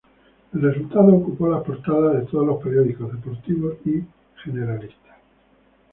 El 0.55 0.63
resultado 0.63 1.13
ocupó 1.13 1.47
las 1.47 1.63
portadas 1.63 2.15
de 2.15 2.25
todos 2.25 2.43
los 2.47 2.63
periódicos 2.63 3.11
deportivos 3.13 3.75
y 3.85 4.03
generalistas. 4.43 5.15